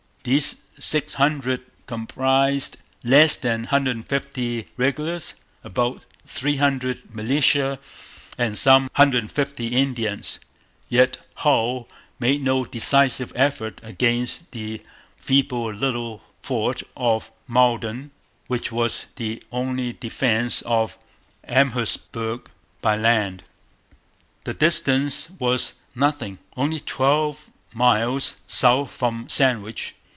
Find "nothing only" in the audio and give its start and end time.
25.95-26.79